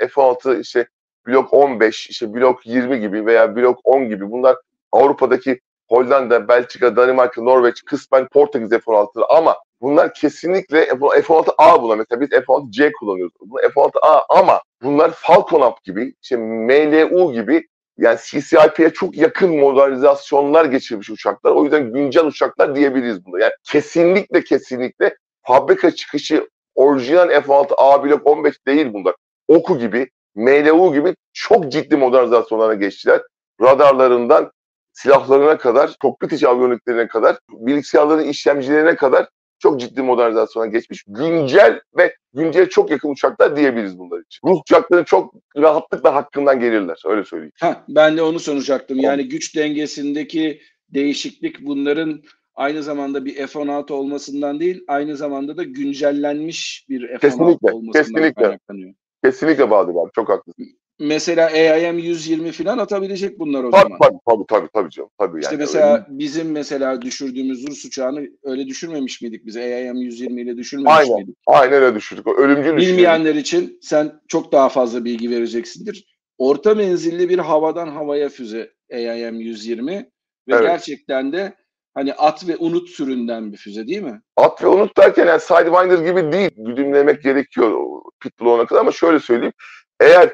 Ee, 0.00 0.06
F-16 0.06 0.60
işte 0.60 0.86
Blok 1.26 1.52
15, 1.52 2.06
işte 2.10 2.34
Blok 2.34 2.66
20 2.66 3.00
gibi 3.00 3.26
veya 3.26 3.56
Blok 3.56 3.80
10 3.84 4.08
gibi 4.08 4.30
bunlar 4.30 4.56
Avrupa'daki 4.92 5.60
Hollanda, 5.88 6.48
Belçika, 6.48 6.96
Danimarka, 6.96 7.42
Norveç, 7.42 7.84
kısmen 7.84 8.28
Portekiz 8.28 8.70
F-16'ları 8.70 9.24
ama 9.28 9.56
bunlar 9.84 10.14
kesinlikle 10.14 10.86
F-16A 10.86 11.82
bunlar. 11.82 11.96
Mesela 11.96 12.20
biz 12.20 12.30
F-16C 12.30 12.92
kullanıyoruz. 12.92 13.32
Bu 13.40 13.58
F-16A 13.58 14.24
ama 14.28 14.62
bunlar 14.82 15.10
Falcon 15.10 15.60
Up 15.60 15.84
gibi, 15.84 16.14
işte 16.22 16.36
MLU 16.36 17.32
gibi 17.32 17.68
yani 17.98 18.18
CCIP'ye 18.24 18.90
çok 18.90 19.16
yakın 19.16 19.56
modernizasyonlar 19.56 20.64
geçirmiş 20.64 21.10
uçaklar. 21.10 21.52
O 21.52 21.62
yüzden 21.64 21.92
güncel 21.92 22.24
uçaklar 22.24 22.76
diyebiliriz 22.76 23.26
buna. 23.26 23.40
Yani 23.40 23.52
kesinlikle 23.64 24.44
kesinlikle 24.44 25.16
fabrika 25.42 25.90
çıkışı 25.90 26.48
orijinal 26.74 27.28
F-16A 27.28 28.04
blok 28.04 28.26
15 28.26 28.66
değil 28.66 28.92
bunlar. 28.92 29.14
Oku 29.48 29.78
gibi, 29.78 30.10
MLU 30.34 30.94
gibi 30.94 31.14
çok 31.32 31.72
ciddi 31.72 31.96
modernizasyonlara 31.96 32.74
geçtiler. 32.74 33.20
Radarlarından 33.60 34.52
silahlarına 34.92 35.58
kadar, 35.58 35.96
kokpit 36.02 36.32
içi 36.32 36.48
aviyoniklerine 36.48 37.08
kadar, 37.08 37.38
bilgisayarların 37.50 38.24
işlemcilerine 38.24 38.96
kadar 38.96 39.28
çok 39.58 39.80
ciddi 39.80 40.02
modernizasyona 40.02 40.66
geçmiş. 40.66 41.04
Güncel 41.08 41.80
ve 41.98 42.16
güncel 42.34 42.68
çok 42.68 42.90
yakın 42.90 43.10
uçaklar 43.10 43.56
diyebiliriz 43.56 43.98
bunlar 43.98 44.20
için. 44.20 44.48
Ruh 44.48 44.60
uçakları 44.60 45.04
çok 45.04 45.34
rahatlıkla 45.56 46.14
hakkından 46.14 46.60
gelirler. 46.60 47.02
Öyle 47.06 47.24
söyleyeyim. 47.24 47.52
Ha, 47.60 47.84
ben 47.88 48.16
de 48.16 48.22
onu 48.22 48.40
soracaktım. 48.40 48.98
Yani 48.98 49.28
güç 49.28 49.56
dengesindeki 49.56 50.60
değişiklik 50.88 51.66
bunların 51.66 52.22
aynı 52.54 52.82
zamanda 52.82 53.24
bir 53.24 53.34
F-16 53.34 53.92
olmasından 53.92 54.60
değil, 54.60 54.84
aynı 54.88 55.16
zamanda 55.16 55.56
da 55.56 55.62
güncellenmiş 55.62 56.86
bir 56.88 57.08
F-16 57.08 57.20
Kesinlikle, 57.20 57.72
olmasından 57.72 57.92
kesinlikle. 57.92 58.32
kaynaklanıyor. 58.32 58.94
Kesinlikle 59.24 59.70
Bahadır 59.70 59.92
abi. 59.92 60.10
Çok 60.14 60.28
haklısın. 60.28 60.78
Mesela 61.00 61.46
AIM 61.46 61.98
120 61.98 62.52
falan 62.52 62.78
atabilecek 62.78 63.38
bunlar 63.38 63.64
o 63.64 63.70
Tabii 63.70 63.82
zaman. 63.82 63.98
tabii 64.02 64.18
tabii 64.28 64.44
tabii 64.48 64.68
tabii 64.74 64.90
canım. 64.90 65.10
Tabii 65.18 65.40
İşte 65.40 65.52
yani. 65.54 65.60
mesela 65.60 66.06
bizim 66.08 66.50
mesela 66.52 67.02
düşürdüğümüz 67.02 67.66
Rus 67.66 67.84
uçağını 67.84 68.26
öyle 68.42 68.66
düşürmemiş 68.66 69.20
miydik 69.22 69.46
biz? 69.46 69.56
AIM 69.56 69.96
120 69.96 70.40
ile 70.40 70.56
düşürmemiş 70.56 70.92
Aynen. 70.98 71.16
miydik? 71.16 71.36
Aynen 71.46 71.82
öyle 71.82 71.94
düşürdük. 71.94 72.26
Ölümcül 72.26 72.76
düşürdük. 72.76 72.88
Bilmeyenler 72.88 73.34
için 73.34 73.78
sen 73.82 74.12
çok 74.28 74.52
daha 74.52 74.68
fazla 74.68 75.04
bilgi 75.04 75.30
vereceksindir. 75.30 76.14
orta 76.38 76.74
menzilli 76.74 77.28
bir 77.28 77.38
havadan 77.38 77.88
havaya 77.88 78.28
füze 78.28 78.70
AIM-120 78.92 79.96
ve 79.96 80.04
Evet. 80.50 80.62
gerçekten 80.62 81.32
de 81.32 81.54
hani 81.94 82.12
at 82.14 82.48
ve 82.48 82.56
unut 82.56 82.96
türünden 82.96 83.52
bir 83.52 83.56
füze 83.56 83.86
değil 83.86 84.02
mi? 84.02 84.20
At 84.36 84.62
ve 84.62 84.66
unut 84.68 84.96
derken 84.96 85.26
yani 85.26 85.40
Sidewinder 85.40 85.98
gibi 85.98 86.32
değil. 86.32 86.50
Güdümlemek 86.56 87.22
gerekiyor 87.22 87.84
pitbull 88.20 88.46
olana 88.46 88.66
kadar 88.66 88.80
ama 88.80 88.92
şöyle 88.92 89.18
söyleyeyim. 89.18 89.52
Eğer 90.00 90.32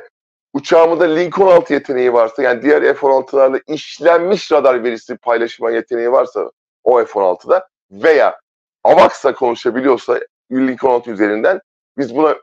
uçağımda 0.53 1.05
Lincoln 1.05 1.47
16 1.47 1.73
yeteneği 1.73 2.13
varsa 2.13 2.43
yani 2.43 2.63
diğer 2.63 2.83
F-16'larla 2.83 3.61
işlenmiş 3.67 4.53
radar 4.53 4.85
verisi 4.85 5.17
paylaşma 5.17 5.71
yeteneği 5.71 6.13
varsa 6.13 6.51
o 6.85 7.05
F-16'da 7.05 7.69
veya 7.91 8.41
AVAX'la 8.85 9.35
konuşabiliyorsa 9.35 10.21
Lincoln 10.53 10.91
16 10.91 11.11
üzerinden 11.11 11.61
biz 11.99 12.17
buna 12.17 12.37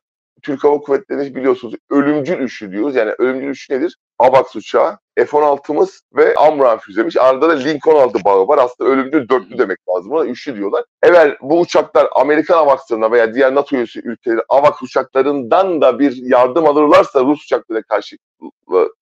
Türk 0.44 0.64
Hava 0.64 0.78
Kuvvetleri'nin 0.78 1.36
biliyorsunuz 1.36 1.76
ölümcül 1.90 2.40
üçlü 2.40 2.72
diyoruz. 2.72 2.96
Yani 2.96 3.12
ölümcül 3.18 3.48
üçlü 3.48 3.76
nedir? 3.76 3.98
AVAX 4.20 4.56
uçağı, 4.56 4.98
F-16'mız 5.18 6.02
ve 6.16 6.36
Amran 6.36 6.78
füzemiş. 6.78 7.18
Arada 7.18 7.50
da 7.50 7.54
Lincoln 7.54 7.96
16 7.96 8.26
bağı 8.26 8.48
var. 8.48 8.58
Aslında 8.58 8.90
ölümcül 8.90 9.30
dörtlü 9.30 9.58
demek 9.58 9.78
lazım. 9.90 10.12
Buna 10.12 10.26
üçlü 10.26 10.56
diyorlar. 10.56 10.84
Eğer 11.04 11.38
bu 11.42 11.60
uçaklar 11.60 12.08
Amerikan 12.16 12.58
AVAX'larına 12.58 13.12
veya 13.12 13.34
diğer 13.34 13.56
NATO 13.56 13.76
üyesi 13.76 14.00
ülkeleri 14.00 14.42
AVAX 14.50 14.82
uçaklarından 14.82 15.82
da 15.82 16.00
bir 16.00 16.16
yardım 16.16 16.66
alırlarsa 16.66 17.24
Rus 17.24 17.44
uçaklarına 17.44 17.84
karşı 17.84 18.18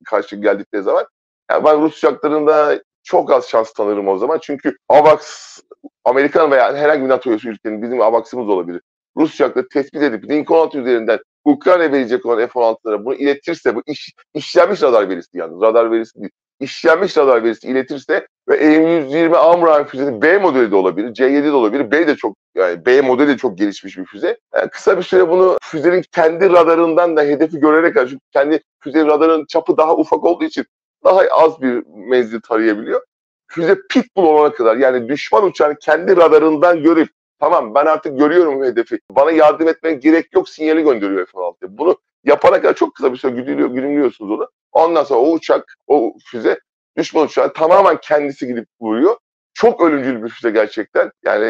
karşı 0.06 0.36
geldikleri 0.36 0.84
zaman 0.84 1.06
yani 1.51 1.63
ben 1.65 1.82
Rus 1.82 1.98
uçaklarında 1.98 2.82
çok 3.04 3.32
az 3.32 3.48
şans 3.48 3.74
tanırım 3.74 4.08
o 4.08 4.18
zaman. 4.18 4.39
Çünkü 4.42 4.77
AVAX 4.89 5.56
Amerikan 6.06 6.51
veya 6.51 6.75
herhangi 6.75 7.04
bir 7.04 7.10
NATO 7.10 7.30
üyesi 7.30 7.50
ülkenin 7.50 7.82
bizim 7.82 8.01
AVAX'ımız 8.01 8.50
olabilir. 8.50 8.82
Rus 9.17 9.34
uçakları 9.34 9.67
tespit 9.67 10.01
edip 10.01 10.29
Lincoln 10.29 10.57
16 10.57 10.79
üzerinden 10.79 11.19
Ukrayna 11.45 11.91
verecek 11.91 12.25
olan 12.25 12.48
F-16'lara 12.48 13.05
bunu 13.05 13.15
iletirse 13.15 13.75
bu 13.75 13.81
iş, 13.86 14.13
işlenmiş 14.34 14.84
radar 14.84 15.10
verisi 15.10 15.38
yalnız 15.38 15.62
radar 15.62 15.91
verisi 15.91 16.19
değil. 16.19 16.31
İşlenmiş 16.60 17.17
radar 17.17 17.43
verisi 17.43 17.67
iletirse 17.67 18.27
ve 18.50 18.53
AIM-120 18.53 19.36
Amram 19.36 19.86
füzesi 19.86 20.22
B 20.22 20.38
modeli 20.38 20.72
de 20.72 20.75
olabilir, 20.75 21.13
C7 21.13 21.43
de 21.43 21.51
olabilir. 21.51 21.91
B 21.91 22.07
de 22.07 22.15
çok 22.15 22.38
yani 22.55 22.86
B 22.86 23.01
modeli 23.01 23.27
de 23.27 23.38
çok 23.38 23.57
gelişmiş 23.57 23.98
bir 23.98 24.05
füze. 24.05 24.38
Yani 24.53 24.69
kısa 24.69 24.98
bir 24.98 25.03
süre 25.03 25.29
bunu 25.29 25.57
füzenin 25.63 26.03
kendi 26.12 26.50
radarından 26.50 27.17
da 27.17 27.22
hedefi 27.22 27.60
görerek 27.60 27.93
çünkü 27.95 28.19
kendi 28.34 28.60
füze 28.79 29.05
radarın 29.05 29.45
çapı 29.45 29.77
daha 29.77 29.95
ufak 29.95 30.24
olduğu 30.24 30.43
için 30.43 30.65
daha 31.03 31.22
az 31.31 31.62
bir 31.62 31.84
menzil 31.88 32.41
tarayabiliyor. 32.41 33.01
Füze 33.48 33.77
pitbull 33.89 34.24
olana 34.24 34.53
kadar 34.53 34.77
yani 34.77 35.10
düşman 35.10 35.45
uçağını 35.45 35.75
kendi 35.81 36.17
radarından 36.17 36.84
görüp 36.84 37.10
Tamam 37.39 37.75
ben 37.75 37.86
artık 37.86 38.20
görüyorum 38.20 38.63
hedefi. 38.63 39.00
Bana 39.12 39.32
yardım 39.32 39.68
etmeye 39.68 39.96
gerek 39.96 40.34
yok 40.34 40.50
sinyali 40.50 40.84
gönderiyor 40.84 41.25
F-16. 41.25 41.56
Bunu 41.77 41.98
yapana 42.24 42.62
kadar 42.62 42.74
çok 42.74 42.96
kısa 42.96 43.13
bir 43.13 43.18
süre 43.18 43.32
güdülüyor, 43.32 43.70
güdümlüyorsunuz 43.70 44.32
onu. 44.32 44.50
Ondan 44.72 45.04
sonra 45.04 45.20
o 45.20 45.32
uçak, 45.32 45.75
o 45.88 46.13
füze 46.25 46.60
düşman 46.98 47.25
uçağı 47.25 47.54
tamamen 47.54 47.98
kendisi 48.01 48.48
gidip 48.48 48.68
vuruyor. 48.82 49.15
Çok 49.54 49.82
ölümcül 49.82 50.24
bir 50.24 50.30
füze 50.30 50.51
gerçekten. 50.51 51.12
Yani 51.25 51.46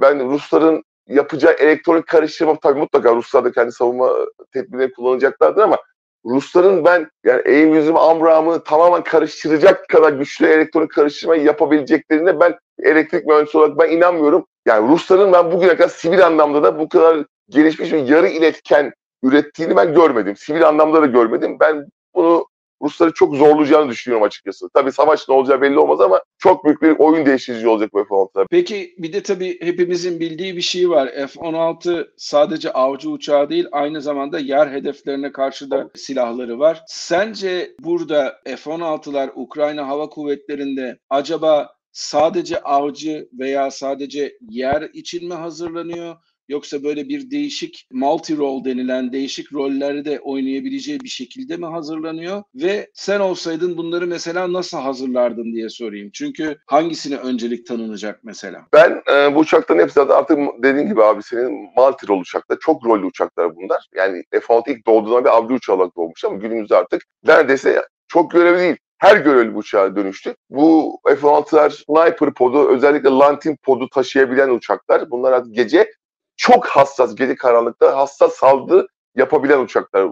ben 0.00 0.30
Rusların 0.30 0.84
yapacağı 1.08 1.52
elektronik 1.52 2.06
karıştırma 2.06 2.58
tabii 2.62 2.78
mutlaka 2.78 3.14
Ruslar 3.14 3.44
da 3.44 3.52
kendi 3.52 3.72
savunma 3.72 4.12
tedbirleri 4.52 4.92
kullanacaklardır 4.92 5.62
ama 5.62 5.78
Rusların 6.26 6.84
ben 6.84 7.10
yani 7.24 7.42
AIM-120 7.42 7.98
Amram'ı 7.98 8.64
tamamen 8.64 9.02
karıştıracak 9.02 9.88
kadar 9.88 10.12
güçlü 10.12 10.46
elektronik 10.46 10.90
karıştırmayı 10.90 11.42
yapabileceklerine 11.42 12.40
ben 12.40 12.54
elektrik 12.82 13.26
mühendisi 13.26 13.58
olarak 13.58 13.78
ben 13.78 13.90
inanmıyorum. 13.90 14.46
Yani 14.66 14.88
Rusların 14.88 15.32
ben 15.32 15.52
bugüne 15.52 15.76
kadar 15.76 15.88
sivil 15.88 16.26
anlamda 16.26 16.62
da 16.62 16.78
bu 16.78 16.88
kadar 16.88 17.24
gelişmiş 17.48 17.92
bir 17.92 18.08
yarı 18.08 18.28
iletken 18.28 18.92
ürettiğini 19.22 19.76
ben 19.76 19.94
görmedim. 19.94 20.36
Sivil 20.36 20.68
anlamda 20.68 21.02
da 21.02 21.06
görmedim. 21.06 21.56
Ben 21.60 21.86
bunu 22.14 22.46
Rusları 22.82 23.12
çok 23.12 23.34
zorlayacağını 23.34 23.90
düşünüyorum 23.90 24.26
açıkçası. 24.26 24.68
Tabii 24.74 24.92
savaş 24.92 25.28
ne 25.28 25.34
olacağı 25.34 25.60
belli 25.60 25.78
olmaz 25.78 26.00
ama 26.00 26.22
çok 26.38 26.64
büyük 26.64 26.82
bir 26.82 26.98
oyun 26.98 27.26
değiştirici 27.26 27.68
olacak 27.68 27.90
bu 27.92 28.04
F-16'lar. 28.04 28.46
Peki 28.50 28.94
bir 28.98 29.12
de 29.12 29.22
tabii 29.22 29.60
hepimizin 29.60 30.20
bildiği 30.20 30.56
bir 30.56 30.60
şey 30.62 30.90
var. 30.90 31.08
F-16 31.08 32.08
sadece 32.16 32.72
avcı 32.72 33.10
uçağı 33.10 33.50
değil 33.50 33.66
aynı 33.72 34.02
zamanda 34.02 34.38
yer 34.38 34.66
hedeflerine 34.66 35.32
karşı 35.32 35.70
da 35.70 35.90
silahları 35.94 36.58
var. 36.58 36.82
Sence 36.86 37.74
burada 37.80 38.40
F-16'lar 38.44 39.30
Ukrayna 39.34 39.88
Hava 39.88 40.08
Kuvvetleri'nde 40.08 40.98
acaba 41.10 41.73
sadece 41.94 42.60
avcı 42.60 43.28
veya 43.32 43.70
sadece 43.70 44.38
yer 44.40 44.82
için 44.82 45.28
mi 45.28 45.34
hazırlanıyor? 45.34 46.16
Yoksa 46.48 46.84
böyle 46.84 47.08
bir 47.08 47.30
değişik 47.30 47.86
multi 47.92 48.36
role 48.36 48.64
denilen 48.64 49.12
değişik 49.12 49.52
rolleri 49.52 50.04
de 50.04 50.20
oynayabileceği 50.20 51.00
bir 51.00 51.08
şekilde 51.08 51.56
mi 51.56 51.66
hazırlanıyor? 51.66 52.42
Ve 52.54 52.90
sen 52.94 53.20
olsaydın 53.20 53.76
bunları 53.76 54.06
mesela 54.06 54.52
nasıl 54.52 54.78
hazırlardın 54.78 55.52
diye 55.52 55.68
sorayım. 55.68 56.10
Çünkü 56.12 56.56
hangisine 56.66 57.16
öncelik 57.16 57.66
tanınacak 57.66 58.20
mesela? 58.24 58.66
Ben 58.72 59.02
e, 59.12 59.34
bu 59.34 59.38
uçakların 59.38 59.80
hepsi 59.80 59.94
zaten 59.94 60.14
artık 60.14 60.38
dediğin 60.62 60.88
gibi 60.88 61.02
abi 61.02 61.22
senin 61.22 61.68
multi 61.76 62.08
rol 62.08 62.20
uçaklar. 62.20 62.58
Çok 62.60 62.86
rollü 62.86 63.06
uçaklar 63.06 63.56
bunlar. 63.56 63.88
Yani 63.96 64.24
F-16 64.30 64.72
ilk 64.72 64.86
doğduğunda 64.86 65.24
bir 65.24 65.28
avcı 65.28 65.54
uçağı 65.54 65.76
olarak 65.76 65.96
doğmuş 65.96 66.24
ama 66.24 66.36
günümüzde 66.36 66.76
artık 66.76 67.02
neredeyse 67.24 67.82
çok 68.08 68.30
görevli 68.30 68.58
değil 68.58 68.76
her 68.98 69.16
görevli 69.16 69.56
uçağa 69.56 69.96
dönüştü. 69.96 70.34
Bu 70.50 70.98
F-16'lar 71.06 71.70
sniper 71.70 72.34
podu, 72.34 72.68
özellikle 72.68 73.08
Lantin 73.08 73.56
podu 73.62 73.88
taşıyabilen 73.88 74.48
uçaklar. 74.48 75.10
Bunlar 75.10 75.32
artık 75.32 75.54
gece 75.54 75.92
çok 76.36 76.66
hassas, 76.66 77.14
gece 77.14 77.34
karanlıkta 77.34 77.96
hassas 77.96 78.34
saldırı 78.34 78.86
yapabilen 79.16 79.58
uçaklar, 79.58 80.02
e, 80.02 80.06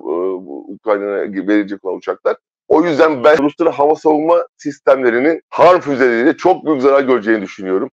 Ukrayna'ya 0.75 1.47
verecek 1.49 1.85
olan 1.85 1.97
uçaklar. 1.97 2.37
O 2.69 2.85
yüzden 2.85 3.25
ben 3.25 3.39
Rusların 3.39 3.73
hava 3.73 3.95
savunma 3.95 4.47
sistemlerinin 4.57 5.43
harm 5.51 5.81
füzeleriyle 5.81 6.37
çok 6.37 6.67
büyük 6.67 6.83
zarar 6.83 7.03
göreceğini 7.03 7.43
düşünüyorum. 7.43 7.91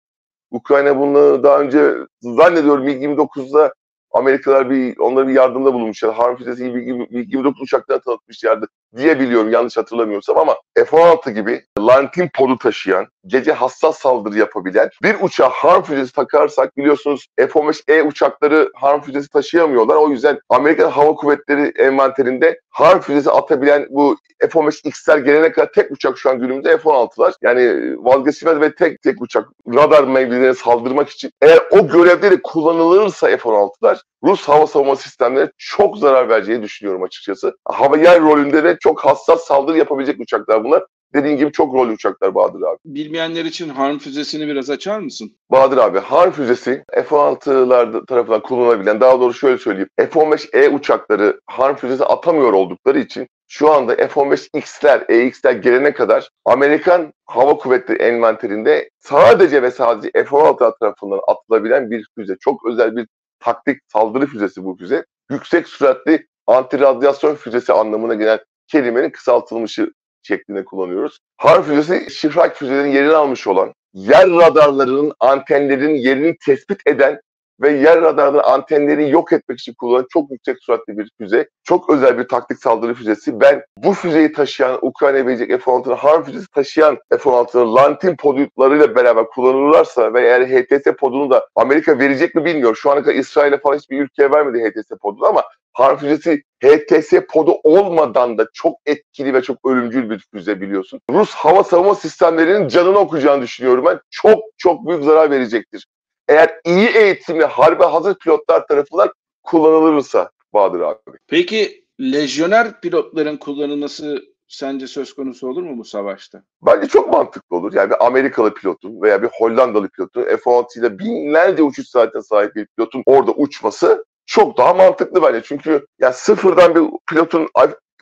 Ukrayna 0.51 0.99
bunu 0.99 1.43
daha 1.43 1.61
önce 1.61 1.95
zannediyorum 2.21 2.87
MiG-29'da 2.87 3.75
Amerikalılar 4.11 4.71
bir 4.71 4.99
onlara 4.99 5.29
bir 5.29 5.33
yardımda 5.33 5.75
bulunmuşlar. 5.75 6.15
Harm 6.15 6.37
füzesi 6.37 6.65
MiG-29 6.65 7.63
uçaklarına 7.63 8.03
tanıtmışlardı 8.03 8.67
diye 8.97 9.21
biliyorum 9.21 9.53
yanlış 9.53 9.77
hatırlamıyorsam 9.77 10.39
ama 10.39 10.57
F-16 10.75 11.31
gibi 11.31 11.65
Lantin 11.79 12.31
podu 12.35 12.59
taşıyan, 12.59 13.07
gece 13.29 13.53
hassas 13.53 13.99
saldırı 13.99 14.39
yapabilen 14.39 14.91
bir 15.03 15.17
uçağa 15.21 15.49
harm 15.49 15.83
füzesi 15.83 16.13
takarsak 16.13 16.77
biliyorsunuz 16.77 17.27
F-15E 17.37 18.03
uçakları 18.03 18.71
harm 18.75 19.01
füzesi 19.01 19.29
taşıyamıyorlar. 19.29 19.97
O 19.97 20.09
yüzden 20.09 20.39
Amerikan 20.49 20.91
Hava 20.91 21.15
Kuvvetleri 21.15 21.73
envanterinde 21.79 22.61
harm 22.71 23.01
füzesi 23.01 23.31
atabilen 23.31 23.87
bu 23.91 24.17
F-15X'ler 24.41 25.19
gelene 25.19 25.53
kadar 25.53 25.73
tek 25.73 25.91
uçak 25.91 26.19
şu 26.19 26.31
an 26.31 26.39
günümüzde 26.39 26.79
F-16'lar. 26.79 27.33
Yani 27.43 27.95
vazgeçilmez 28.05 28.61
ve 28.61 28.75
tek 28.75 29.03
tek 29.03 29.23
uçak 29.23 29.49
radar 29.75 30.05
mevzilerine 30.05 30.55
saldırmak 30.55 31.09
için. 31.09 31.31
Eğer 31.43 31.61
o 31.71 31.89
görevde 31.89 32.31
de 32.31 32.43
kullanılırsa 32.43 33.27
F-16'lar 33.27 33.99
Rus 34.25 34.49
hava 34.49 34.67
savunma 34.67 34.97
sistemlerine 34.97 35.51
çok 35.59 35.99
zarar 35.99 36.29
vereceğini 36.29 36.63
düşünüyorum 36.63 37.03
açıkçası. 37.03 37.57
Hava 37.65 37.97
yer 37.97 38.21
rolünde 38.21 38.65
de 38.65 38.77
çok 38.81 39.05
hassas 39.05 39.45
saldırı 39.45 39.79
yapabilecek 39.79 40.21
uçaklar 40.21 40.65
bunlar. 40.65 40.85
Dediğin 41.15 41.37
gibi 41.37 41.53
çok 41.53 41.75
rolü 41.75 41.93
uçaklar 41.93 42.35
Bahadır 42.35 42.63
abi. 42.63 42.79
Bilmeyenler 42.85 43.45
için 43.45 43.69
harm 43.69 43.99
füzesini 43.99 44.49
biraz 44.49 44.71
açar 44.71 44.99
mısın? 44.99 45.37
Bahadır 45.51 45.77
abi 45.77 45.99
harm 45.99 46.31
füzesi 46.31 46.85
F-16'lar 46.95 48.07
tarafından 48.07 48.43
kullanılabilen 48.43 49.01
daha 49.01 49.21
doğrusu 49.21 49.39
şöyle 49.39 49.59
söyleyeyim. 49.59 49.89
F-15E 49.97 50.69
uçakları 50.69 51.41
harm 51.47 51.77
füzesi 51.77 52.05
atamıyor 52.05 52.53
oldukları 52.53 52.99
için 52.99 53.29
şu 53.49 53.71
anda 53.71 53.97
F-15X'ler, 53.97 55.13
EX'ler 55.13 55.53
gelene 55.53 55.93
kadar 55.93 56.31
Amerikan 56.45 57.13
Hava 57.27 57.57
Kuvvetleri 57.57 58.03
envanterinde 58.03 58.91
sadece 58.99 59.63
ve 59.63 59.71
sadece 59.71 60.11
F-16 60.13 60.79
tarafından 60.81 61.21
atılabilen 61.29 61.91
bir 61.91 62.09
füze. 62.15 62.37
Çok 62.41 62.67
özel 62.67 62.97
bir 62.97 63.09
taktik 63.41 63.79
saldırı 63.93 64.27
füzesi 64.27 64.65
bu 64.65 64.77
füze. 64.77 65.05
Yüksek 65.31 65.69
süratli 65.69 66.27
anti 66.47 66.81
radyasyon 66.81 67.35
füzesi 67.35 67.73
anlamına 67.73 68.15
gelen 68.15 68.39
kelimenin 68.67 69.11
kısaltılmışı 69.11 69.93
şeklinde 70.29 70.65
kullanıyoruz. 70.65 71.19
Harp 71.37 71.65
füzesi 71.65 72.11
şifrak 72.11 72.57
füzelerin 72.57 72.91
yerini 72.91 73.15
almış 73.15 73.47
olan, 73.47 73.73
yer 73.95 74.31
radarlarının 74.31 75.13
antenlerin 75.21 75.95
yerini 75.95 76.37
tespit 76.47 76.87
eden 76.87 77.21
ve 77.61 77.71
yer 77.71 78.01
radarının 78.01 78.43
antenleri 78.45 79.11
yok 79.11 79.33
etmek 79.33 79.59
için 79.59 79.75
kullanılan 79.75 80.07
çok 80.13 80.31
yüksek 80.31 80.57
süratli 80.65 80.99
bir 80.99 81.11
füze. 81.19 81.49
Çok 81.65 81.91
özel 81.91 82.19
bir 82.19 82.29
taktik 82.29 82.59
saldırı 82.59 82.95
füzesi. 82.95 83.41
Ben 83.41 83.63
bu 83.79 83.93
füzeyi 83.93 84.33
taşıyan, 84.33 84.79
Ukrayna'ya 84.83 85.27
verecek 85.27 85.51
F-16'ın 85.51 85.97
harp 85.97 86.27
füzesi 86.27 86.47
taşıyan 86.55 86.99
F-16'ın 87.11 87.75
Lantin 87.75 88.17
podlarıyla 88.17 88.95
beraber 88.95 89.27
kullanılırlarsa 89.27 90.15
ve 90.15 90.21
eğer 90.21 90.47
HTS 90.47 90.93
podunu 90.99 91.31
da 91.31 91.49
Amerika 91.55 91.99
verecek 91.99 92.35
mi 92.35 92.45
bilmiyorum. 92.45 92.77
Şu 92.77 92.91
ana 92.91 93.03
kadar 93.03 93.15
İsrail'e 93.15 93.59
falan 93.59 93.77
hiçbir 93.77 94.01
ülkeye 94.01 94.31
vermedi 94.31 94.71
HTS 94.71 94.89
podunu 95.03 95.27
ama 95.27 95.43
harp 95.79 96.01
füzesi 96.01 96.43
HTS 96.65 97.13
podu 97.29 97.53
olmadan 97.65 98.39
da 98.39 98.47
çok 98.55 98.77
etkili 98.87 99.35
ve 99.35 99.43
çok 99.43 99.67
ölümcül 99.67 100.11
bir 100.11 100.25
füze 100.35 100.61
biliyorsun. 100.61 101.01
Rus 101.11 101.35
hava 101.35 101.65
savunma 101.65 101.95
sistemlerinin 101.95 102.69
canını 102.69 102.99
okuyacağını 102.99 103.43
düşünüyorum 103.43 103.85
ben. 103.85 104.01
Çok 104.11 104.39
çok 104.57 104.89
büyük 104.89 105.05
zarar 105.05 105.31
verecektir 105.31 105.87
eğer 106.29 106.61
iyi 106.65 106.89
eğitimli 106.89 107.45
harbe 107.45 107.85
hazır 107.85 108.15
pilotlar 108.15 108.67
tarafından 108.67 109.13
kullanılırsa 109.43 110.31
Bahadır 110.53 110.81
abi. 110.81 110.99
Peki 111.27 111.85
lejyoner 112.01 112.81
pilotların 112.81 113.37
kullanılması 113.37 114.23
sence 114.49 114.87
söz 114.87 115.13
konusu 115.15 115.49
olur 115.49 115.63
mu 115.63 115.79
bu 115.79 115.85
savaşta? 115.85 116.43
Bence 116.63 116.89
çok 116.89 117.13
mantıklı 117.13 117.57
olur. 117.57 117.73
Yani 117.75 117.91
bir 117.91 118.07
Amerikalı 118.07 118.55
pilotun 118.55 119.03
veya 119.03 119.23
bir 119.23 119.29
Hollandalı 119.33 119.89
pilotun 119.89 120.23
F-16 120.25 120.79
ile 120.79 120.99
binlerce 120.99 121.63
uçuş 121.63 121.89
saatine 121.89 122.23
sahip 122.23 122.55
bir 122.55 122.67
pilotun 122.67 123.03
orada 123.07 123.33
uçması 123.33 124.05
çok 124.29 124.59
daha 124.59 124.75
mantıklı 124.75 125.23
bence. 125.23 125.43
Çünkü 125.45 125.87
ya 126.01 126.13
sıfırdan 126.13 126.75
bir 126.75 126.83
pilotun 127.11 127.49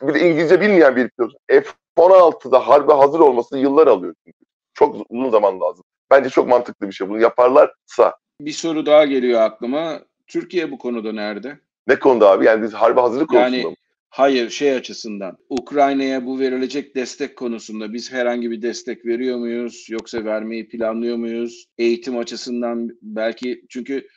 bir 0.01 0.13
de 0.13 0.29
İngilizce 0.29 0.61
bilmeyen 0.61 0.95
bir 0.95 1.09
pilotun 1.09 1.37
F-16'da 1.49 2.67
harbe 2.67 2.93
hazır 2.93 3.19
olması 3.19 3.57
yıllar 3.57 3.87
alıyor 3.87 4.15
çünkü. 4.25 4.37
Çok 4.73 4.95
uzun 5.09 5.29
zaman 5.29 5.61
lazım. 5.61 5.83
Bence 6.11 6.29
çok 6.29 6.47
mantıklı 6.47 6.87
bir 6.87 6.93
şey. 6.93 7.09
Bunu 7.09 7.21
yaparlarsa. 7.21 8.13
Bir 8.41 8.51
soru 8.51 8.85
daha 8.85 9.05
geliyor 9.05 9.41
aklıma. 9.41 9.99
Türkiye 10.27 10.71
bu 10.71 10.77
konuda 10.77 11.11
nerede? 11.11 11.59
Ne 11.87 11.99
konuda 11.99 12.29
abi? 12.29 12.45
Yani 12.45 12.63
biz 12.63 12.73
harbe 12.73 13.01
hazırlık 13.01 13.33
Yani- 13.33 13.49
konusunda 13.51 13.69
mı? 13.69 13.75
Hayır 14.09 14.49
şey 14.49 14.75
açısından 14.75 15.37
Ukrayna'ya 15.49 16.25
bu 16.25 16.39
verilecek 16.39 16.95
destek 16.95 17.35
konusunda 17.35 17.93
biz 17.93 18.13
herhangi 18.13 18.51
bir 18.51 18.61
destek 18.61 19.05
veriyor 19.05 19.37
muyuz 19.37 19.87
yoksa 19.89 20.25
vermeyi 20.25 20.69
planlıyor 20.69 21.17
muyuz? 21.17 21.65
Eğitim 21.77 22.17
açısından 22.17 22.89
belki 23.01 23.61
çünkü 23.69 24.07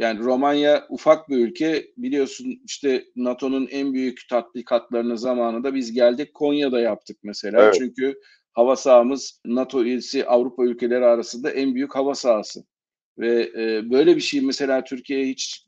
yani 0.00 0.18
Romanya 0.18 0.86
ufak 0.88 1.28
bir 1.28 1.36
ülke 1.36 1.86
biliyorsun 1.96 2.60
işte 2.66 3.04
NATO'nun 3.16 3.68
en 3.70 3.92
büyük 3.92 4.20
tatbikatlarını 4.30 5.18
zamanında 5.18 5.74
biz 5.74 5.92
geldik 5.92 6.34
Konya'da 6.34 6.80
yaptık 6.80 7.16
mesela. 7.22 7.62
Evet. 7.62 7.74
Çünkü 7.78 8.20
hava 8.52 8.76
sahamız 8.76 9.40
NATO 9.44 9.84
üyesi 9.84 10.26
Avrupa 10.26 10.64
ülkeleri 10.64 11.04
arasında 11.04 11.50
en 11.50 11.74
büyük 11.74 11.94
hava 11.94 12.14
sahası. 12.14 12.64
Ve 13.18 13.50
e, 13.58 13.90
böyle 13.90 14.16
bir 14.16 14.20
şey 14.20 14.40
mesela 14.40 14.84
Türkiye'ye 14.84 15.26
hiç 15.26 15.66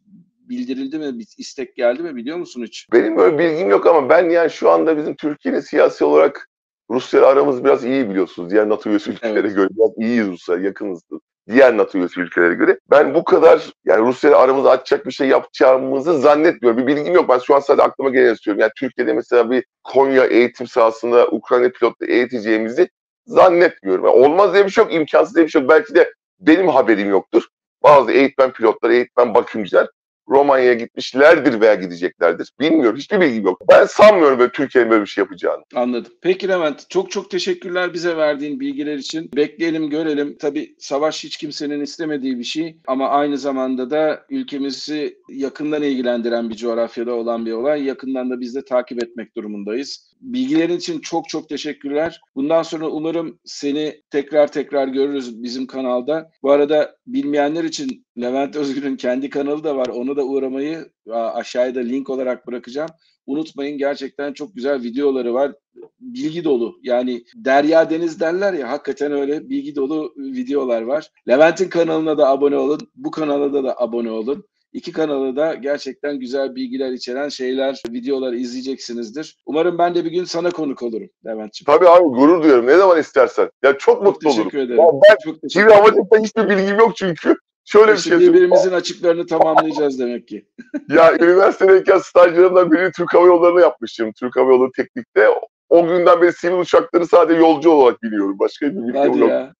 bildirildi 0.48 0.98
mi, 0.98 1.18
bir 1.18 1.26
istek 1.38 1.76
geldi 1.76 2.02
mi 2.02 2.16
biliyor 2.16 2.36
musun 2.36 2.64
hiç? 2.64 2.86
Benim 2.92 3.16
böyle 3.16 3.38
bilgim 3.38 3.70
yok 3.70 3.86
ama 3.86 4.08
ben 4.08 4.30
yani 4.30 4.50
şu 4.50 4.70
anda 4.70 4.96
bizim 4.98 5.16
Türkiye'nin 5.16 5.60
siyasi 5.60 6.04
olarak 6.04 6.48
Rusya 6.90 7.26
aramız 7.26 7.64
biraz 7.64 7.84
iyi 7.84 8.10
biliyorsunuz. 8.10 8.50
Diğer 8.50 8.68
NATO 8.68 8.90
üyesi 8.90 9.10
ülkelere 9.10 9.40
Evet. 9.40 9.56
göre 9.56 9.68
biraz 9.70 9.90
iyiyiz 9.98 10.26
Rusya, 10.26 10.56
yakınız. 10.56 11.02
Diğer 11.50 11.76
NATO 11.76 11.98
üyesi 11.98 12.20
ülkelere 12.20 12.54
göre. 12.54 12.78
Ben 12.90 13.14
bu 13.14 13.24
kadar 13.24 13.70
yani 13.84 14.06
Rusya 14.06 14.36
aramızı 14.36 14.70
açacak 14.70 15.06
bir 15.06 15.12
şey 15.12 15.28
yapacağımızı 15.28 16.18
zannetmiyorum. 16.20 16.78
Bir 16.78 16.86
bilgim 16.86 17.14
yok. 17.14 17.28
Ben 17.28 17.38
şu 17.38 17.54
an 17.54 17.60
sadece 17.60 17.82
aklıma 17.82 18.10
gelen 18.10 18.34
istiyorum. 18.34 18.60
Yani 18.60 18.72
Türkiye'de 18.76 19.12
mesela 19.12 19.50
bir 19.50 19.64
Konya 19.84 20.24
eğitim 20.24 20.66
sahasında 20.66 21.26
Ukrayna 21.26 21.68
pilotla 21.68 22.06
eğiteceğimizi 22.06 22.88
zannetmiyorum. 23.26 24.04
Yani 24.04 24.14
olmaz 24.14 24.54
diye 24.54 24.66
bir 24.66 24.70
şey 24.70 24.84
yok, 24.84 24.94
imkansız 24.94 25.34
diye 25.34 25.46
bir 25.46 25.50
şey 25.50 25.62
yok. 25.62 25.70
Belki 25.70 25.94
de 25.94 26.12
benim 26.40 26.68
haberim 26.68 27.10
yoktur. 27.10 27.42
Bazı 27.82 28.12
eğitmen 28.12 28.52
pilotlar, 28.52 28.90
eğitmen 28.90 29.34
bakımcılar 29.34 29.88
Romanya'ya 30.28 30.74
gitmişlerdir 30.74 31.60
veya 31.60 31.74
gideceklerdir. 31.74 32.52
Bilmiyorum. 32.60 32.98
Hiçbir 32.98 33.20
bilgim 33.20 33.44
yok. 33.44 33.60
Ben 33.70 33.84
sanmıyorum 33.84 34.38
böyle 34.38 34.52
Türkiye'nin 34.52 34.90
böyle 34.90 35.02
bir 35.02 35.08
şey 35.08 35.22
yapacağını. 35.22 35.62
Anladım. 35.74 36.12
Peki 36.20 36.48
Levent, 36.48 36.90
çok 36.90 37.10
çok 37.10 37.30
teşekkürler 37.30 37.94
bize 37.94 38.16
verdiğin 38.16 38.60
bilgiler 38.60 38.96
için. 38.96 39.30
Bekleyelim, 39.36 39.90
görelim. 39.90 40.36
Tabii 40.38 40.74
savaş 40.78 41.24
hiç 41.24 41.36
kimsenin 41.36 41.80
istemediği 41.80 42.38
bir 42.38 42.44
şey 42.44 42.76
ama 42.86 43.08
aynı 43.08 43.38
zamanda 43.38 43.90
da 43.90 44.26
ülkemizi 44.30 45.18
yakından 45.28 45.82
ilgilendiren 45.82 46.50
bir 46.50 46.56
coğrafyada 46.56 47.14
olan 47.14 47.46
bir 47.46 47.52
olay. 47.52 47.84
Yakından 47.84 48.30
da 48.30 48.40
biz 48.40 48.54
de 48.54 48.64
takip 48.64 49.02
etmek 49.02 49.36
durumundayız. 49.36 50.11
Bilgilerin 50.22 50.76
için 50.76 51.00
çok 51.00 51.28
çok 51.28 51.48
teşekkürler. 51.48 52.20
Bundan 52.36 52.62
sonra 52.62 52.88
umarım 52.88 53.38
seni 53.44 54.02
tekrar 54.10 54.52
tekrar 54.52 54.88
görürüz 54.88 55.42
bizim 55.42 55.66
kanalda. 55.66 56.30
Bu 56.42 56.50
arada 56.50 56.96
bilmeyenler 57.06 57.64
için 57.64 58.06
Levent 58.20 58.56
Özgür'ün 58.56 58.96
kendi 58.96 59.30
kanalı 59.30 59.64
da 59.64 59.76
var. 59.76 59.86
Onu 59.86 60.16
da 60.16 60.24
uğramayı 60.24 60.90
aşağıya 61.10 61.74
da 61.74 61.80
link 61.80 62.10
olarak 62.10 62.46
bırakacağım. 62.46 62.90
Unutmayın 63.26 63.78
gerçekten 63.78 64.32
çok 64.32 64.54
güzel 64.54 64.82
videoları 64.82 65.34
var. 65.34 65.52
Bilgi 66.00 66.44
dolu. 66.44 66.78
Yani 66.82 67.24
derya 67.34 67.90
deniz 67.90 68.20
derler 68.20 68.52
ya 68.52 68.70
hakikaten 68.70 69.12
öyle 69.12 69.48
bilgi 69.48 69.76
dolu 69.76 70.14
videolar 70.16 70.82
var. 70.82 71.10
Levent'in 71.28 71.68
kanalına 71.68 72.18
da 72.18 72.28
abone 72.28 72.56
olun. 72.56 72.80
Bu 72.94 73.10
kanala 73.10 73.52
da, 73.52 73.64
da 73.64 73.80
abone 73.80 74.10
olun. 74.10 74.44
İki 74.72 74.92
kanalı 74.92 75.36
da 75.36 75.54
gerçekten 75.54 76.18
güzel 76.18 76.54
bilgiler 76.54 76.90
içeren 76.90 77.28
şeyler, 77.28 77.82
videolar 77.90 78.32
izleyeceksinizdir. 78.32 79.36
Umarım 79.46 79.78
ben 79.78 79.94
de 79.94 80.04
bir 80.04 80.10
gün 80.10 80.24
sana 80.24 80.50
konuk 80.50 80.82
olurum 80.82 81.08
Levent'ciğim. 81.26 81.66
Tabii 81.66 81.88
abi 81.88 82.04
gurur 82.08 82.42
duyuyorum. 82.42 82.66
Ne 82.66 82.76
zaman 82.76 83.00
istersen. 83.00 83.50
Ya 83.64 83.72
çok 83.72 83.80
Çok 83.80 84.02
mutlu 84.02 84.28
olurum. 84.28 84.42
teşekkür 84.42 84.58
ederim. 84.58 84.80
Ya 84.80 84.86
ben 85.10 85.16
Çok 85.24 85.40
teşekkür 85.42 85.66
ederim. 85.66 85.80
havacılıkta 85.82 86.18
hiçbir 86.18 86.48
bilgim 86.48 86.78
yok 86.78 86.96
çünkü. 86.96 87.34
Şöyle 87.64 87.92
bir 87.92 87.98
şey 87.98 88.18
birbirimizin 88.20 88.72
açıklarını 88.72 89.26
tamamlayacağız 89.26 89.98
demek 89.98 90.28
ki. 90.28 90.46
Ya 90.94 91.14
üniversitedeyken 91.14 91.98
stajlarımdan 91.98 92.72
birini 92.72 92.90
Türk 92.96 93.14
Hava 93.14 93.26
Yolları'na 93.26 93.60
yapmıştım. 93.60 94.12
Türk 94.20 94.36
Hava 94.36 94.50
Yolları 94.52 94.70
Teknik'te. 94.76 95.28
O 95.68 95.86
günden 95.86 96.22
beri 96.22 96.32
sivil 96.32 96.58
uçakları 96.58 97.06
sadece 97.06 97.40
yolcu 97.40 97.70
olarak 97.70 98.02
biliyorum. 98.02 98.36
Başka 98.38 98.66
bir 98.66 98.76
bilgim 98.76 99.18
yok. 99.20 99.28
ya. 99.30 99.52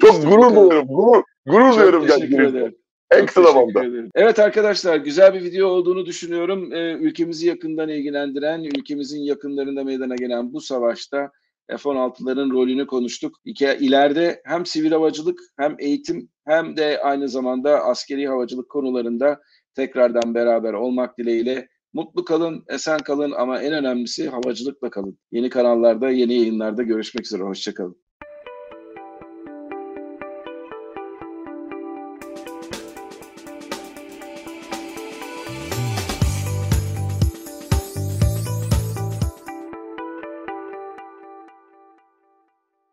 Çok 0.00 0.14
İşte 0.14 0.28
gurur 0.28 0.50
duyuyorum. 0.56 0.86
Gurur, 0.88 1.22
gurur 1.46 1.68
Çok 1.70 1.74
duyuyorum 1.76 2.06
teşekkür 2.06 2.26
gerçekten. 2.28 2.44
ederim. 2.44 2.76
En 3.18 3.26
kısa 3.26 3.42
zamanda. 3.42 3.84
Evet 4.14 4.38
arkadaşlar 4.38 4.96
güzel 4.96 5.34
bir 5.34 5.42
video 5.42 5.68
olduğunu 5.68 6.06
düşünüyorum. 6.06 6.72
Ee, 6.72 6.92
ülkemizi 6.92 7.46
yakından 7.46 7.88
ilgilendiren, 7.88 8.64
ülkemizin 8.64 9.20
yakınlarında 9.20 9.84
meydana 9.84 10.14
gelen 10.14 10.52
bu 10.52 10.60
savaşta 10.60 11.30
F-16'ların 11.68 12.52
rolünü 12.52 12.86
konuştuk. 12.86 13.36
İki, 13.44 13.66
ileride 13.80 14.42
hem 14.44 14.66
sivil 14.66 14.92
havacılık 14.92 15.40
hem 15.58 15.76
eğitim 15.78 16.28
hem 16.46 16.76
de 16.76 17.00
aynı 17.02 17.28
zamanda 17.28 17.84
askeri 17.84 18.28
havacılık 18.28 18.68
konularında 18.68 19.40
tekrardan 19.74 20.34
beraber 20.34 20.72
olmak 20.72 21.18
dileğiyle 21.18 21.68
mutlu 21.92 22.24
kalın, 22.24 22.64
esen 22.68 22.98
kalın 22.98 23.32
ama 23.32 23.62
en 23.62 23.72
önemlisi 23.72 24.28
havacılıkla 24.28 24.90
kalın. 24.90 25.18
Yeni 25.32 25.50
kanallarda, 25.50 26.10
yeni 26.10 26.34
yayınlarda 26.34 26.82
görüşmek 26.82 27.26
üzere. 27.26 27.42
Hoşçakalın. 27.42 28.03